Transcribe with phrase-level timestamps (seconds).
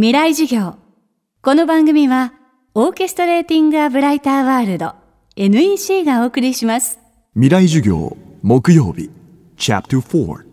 [0.00, 0.76] 未来授業。
[1.42, 2.32] この番組は、
[2.72, 4.94] オーケストレーティング・ア・ブライター・ワールド
[5.34, 7.00] NEC がお送りします。
[7.34, 9.10] 未来授業木曜日
[9.56, 10.44] Chapter 4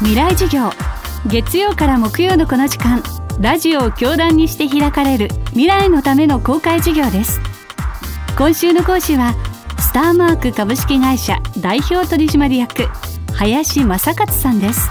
[0.00, 0.72] 未来授業。
[1.28, 3.04] 月曜から木曜のこの時間、
[3.40, 7.38] ラジオを教壇にして開かれる未来のための公開授業です。
[8.36, 9.36] 今週の講師は、
[9.78, 12.88] スターマーク株式会社代表取締役、
[13.34, 14.88] 林正勝さんです。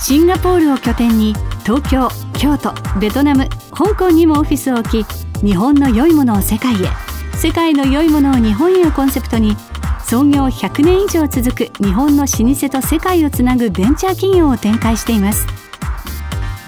[0.00, 1.34] シンガポールを拠点に
[1.68, 6.88] 東京京都ベトナム香港にもオフィスを置き日本の良いものを世界へ。
[7.36, 9.54] 世界の良いものを日本へをコンセプトに
[10.02, 15.46] 創業100年以上続く日本の老舗と世界をつなぐベンチャー企業を展開しています。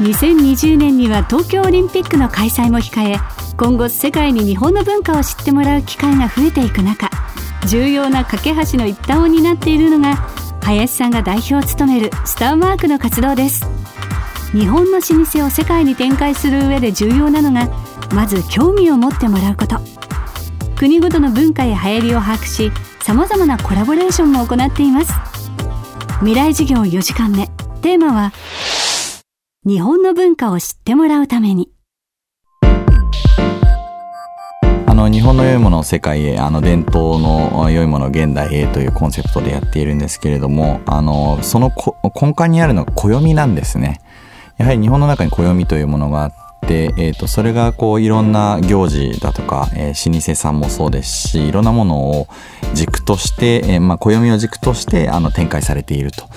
[0.01, 3.17] 2020年には東京オリンピックの開催も控え
[3.57, 7.09] 今後世界に日本の文化を知ってもらう機会が増えていく中
[7.67, 10.17] 重要な架け橋の一端を担っているのが
[10.63, 13.80] 林さんが代表を務めるスターマークの活動です。
[14.53, 17.69] 日本の老舗を世界に展開する上で重要なのが
[18.13, 19.77] まず興味を持ってもらうこと。
[20.77, 25.13] 国ごとの文化や流行りを把握しさまざまなコラボレーションも行っています。
[26.21, 27.47] 未来授業4時間目。
[27.83, 28.33] テーマは
[29.65, 31.71] 日本の文化を知ってもらうために。
[34.87, 41.71] あの日本の良いものを世界へあの伝統の良いものを現代へというコンセプトでやっているんですけれどもあのその
[42.21, 44.01] 根幹にあるのが暦なんですね。
[44.61, 46.33] やはり日本の中に暦というものがあっ
[46.69, 52.29] て、えー、とそれがこういろんな行事だとか、えー老舗さんもそうですしいろんなものを
[52.75, 56.29] 軸として、えーまあ、暦を軸としてあの展開されていると。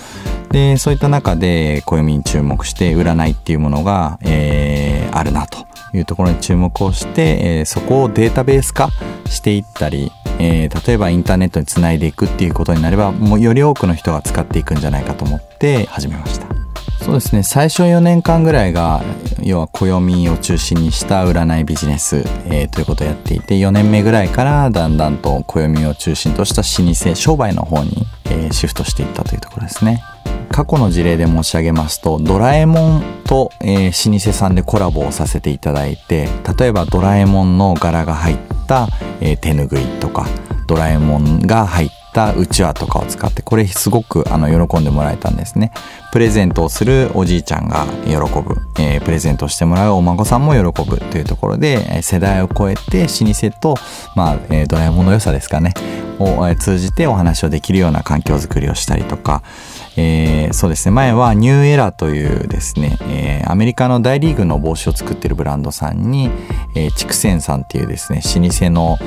[0.51, 8.89] でそういった中で暦に注目して占いっていうものが、えーあるなというところに注目をして、えーそこをデータベース化
[9.25, 16.62] していったり、えー例えばインターネットにつないでいくっていうことになればもうより多くの人が使っていくんじゃないかと思って始めました。
[17.03, 17.43] そうですね。
[17.43, 19.01] 最初4年間ぐらいが
[19.41, 30.01] 要は暦を中心にした占いビジネス、えーということをやっていて4年目ぐらいからだんだんと暦を中心とした老舗商売の方に、えーシフトしていったというところですね。
[30.49, 38.87] 過去の事例で申し上げますとドラえもんと、えー老舗さんでコラボをさせていただいて例えばドラえもんの柄が入った、
[39.19, 40.25] え手ぬぐいとか
[40.67, 45.71] ドラえもんが入ったたうちわとかを使ってこれすごくあの喜んでもらえたんですね。
[46.11, 53.75] プレゼントをするおじいちゃんが喜ぶ、えープレゼントしてもらうお孫さんも喜ぶというところで世代を超えて老舗と、
[54.15, 55.73] まあえードラえもんの良さですかね。
[56.19, 59.41] を通じてお話をできるような環境づくりをしたりとか、
[59.97, 60.91] えーそうですね。
[60.91, 66.29] 前はニューエラーというですね、えーアメリカの大リーグの帽子を作ってるブランドさんに、
[66.75, 68.97] えー、筑前さんっていうですね老舗の、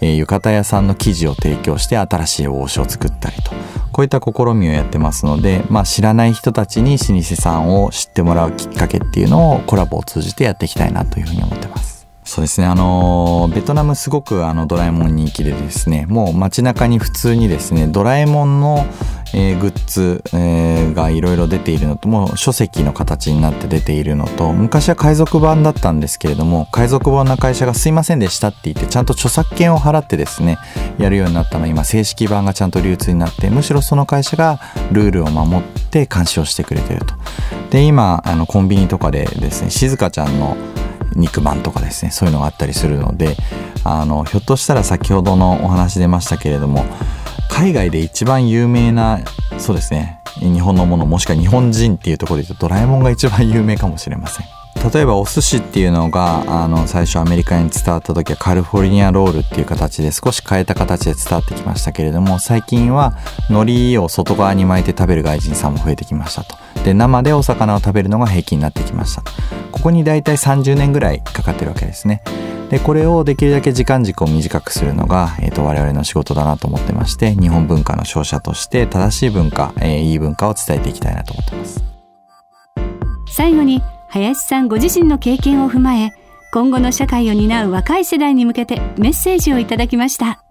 [0.00, 3.52] えー浴衣屋さんの生地を提供して新しい帽子を作ったりと
[3.92, 12.08] こういった試みをやってますので、まあ、知らない人たちに老舗さんを知ってもらうきっかけっていうのをコラボを通じてやっていきたいなというふうに思ってます。
[12.24, 12.66] そうですね。
[12.66, 18.84] あの、ベトナムすごくあのドラえもん人気でですね、もう街中に普通にですね、ドラえもんの、
[19.34, 30.58] えーグッズ、えーがいろいろ出ているのと、もう書籍の形になって出ているのと、昔は海賊版だったんですけれども、海賊版の会社がすいませんでしたって言って、ちゃんと著作権を払ってですね、
[30.98, 34.60] やるようになったの今正式版がちゃんと流通になって、むしろその会社が
[34.92, 37.14] ルールを守って監視をしてくれてると。
[37.70, 40.56] で、今、あの、コンビニとかでですね、静香ちゃんの
[41.16, 43.36] 肉まんとかですねそういうのがあったりするので
[43.84, 46.84] あのひょっとしたら先ほどのお話出ましたけれども
[47.48, 49.20] 海外で一番有名な
[49.58, 50.20] そうですね。
[50.40, 54.46] 日本のものもしくは日本人っていうところで言うとドラえもんが一番有名かもしれません。
[54.92, 63.14] 例えばお寿司っていうのがあの最初アメリカに伝わった時はカリフォルニアロールっていう形で少し変えた形で伝わってきましたけれども最近は
[63.48, 66.56] 海苔を外側に巻いて食べる外人さんも増えてきましたと。
[66.84, 69.22] で生でお魚を食べるのが平均になってきました。
[69.72, 72.22] ここに大体30年ぐらいかかってるわけですね。
[72.74, 81.84] でこれをできるだけ時間軸を短くするのが、えー、と我々の仕事だなと思ってまして日本文化の商社として正しい文化、えーいい文化を伝えていきたいなと思ってます。
[83.30, 86.10] 最後に林さんご自身の経験を踏まえ
[86.52, 90.42] 今後の社会を担う若い世代に向けてメッセージをいただきました。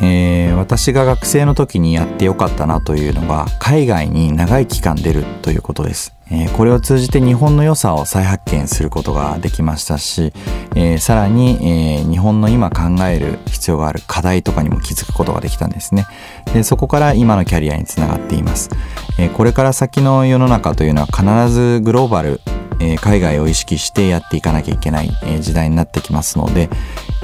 [0.00, 10.32] えー私が学生の時にやってよかったなというのが海外に長い期間出るということです、えこれを通じて日本の良さを再発見することができましたし、
[10.74, 16.06] えーさらに、えー日本の今考える必要がある課題とかにも気づくことができたんですね。
[16.52, 18.70] でそこから今のキャリアにつながっています、
[19.18, 22.40] えーこれから先の世の中というのは必ずグローバル
[22.80, 26.68] え海外を意識してやっていかなきゃいけない、え時代になってきますので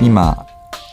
[0.00, 0.46] 今、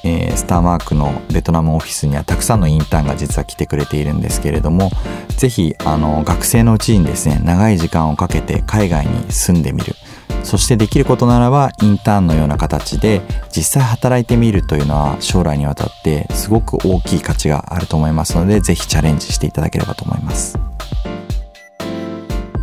[0.08, 4.90] えー、スターマークのベトナムオフィスにはたくさんのインターンが実は来てくれているんですけれども
[5.38, 9.96] ぜひあの学生のうちにですね長い時間をかけて海外に住んでみる。
[10.44, 13.22] そしてできることならばインターンのような形で
[13.54, 20.58] 実際働いてみるというのは将来にわたってすごく大きい価値があると思いますのでぜひチャレンジしていただければと思います。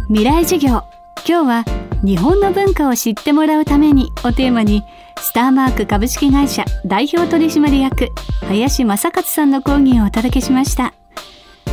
[0.08, 0.84] 未来授業。
[1.26, 1.64] 今日は
[2.02, 4.84] 日本の文化を知ってもらうためにをテーマに
[5.18, 8.08] スターマーク株式会社代表取締役
[8.48, 10.94] 林正勝さんの講義をお届けしました。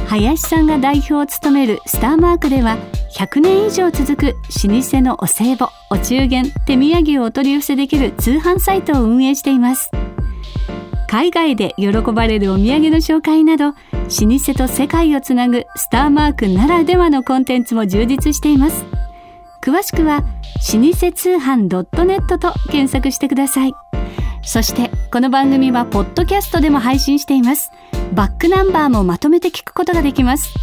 [0.07, 2.77] 林さんが代表を務めるスターマークでは
[3.17, 4.35] 100年以上続く
[4.67, 9.91] 老舗のお歳暮お中元手土産をお取り寄せできる通販サイトを運営しています。
[11.07, 13.73] 海外で喜ばれるお土産の紹介など老
[14.37, 18.85] 舗と世界をつなぐスターマークならではのコンテンツも充実しています。
[19.61, 20.23] 詳しくは
[20.73, 23.73] 老舗通販 .net と検索してください。
[24.43, 27.71] そしてこの番組はポッドキャストでも配信しています。
[28.13, 30.53] バックナンバーもまとめて聞くことができます。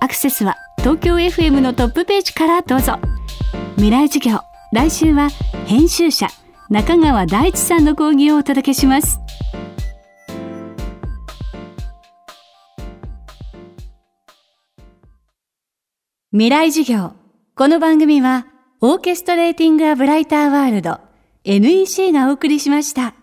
[0.00, 2.98] アクセスは東京 FM のトップページからどうぞ。
[3.74, 4.40] 未来授業
[4.72, 5.28] 来週は
[5.66, 6.28] 編集者
[6.70, 9.20] 中川大地さんの講義をお届けします。
[16.32, 17.25] 未来授業。
[17.58, 18.46] この番組は
[18.82, 21.00] オーケストレーティング・ア・ブライター・ワールド
[21.44, 23.14] NEC がお送りしました。